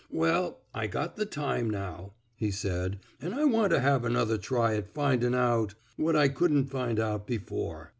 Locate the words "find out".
6.71-7.27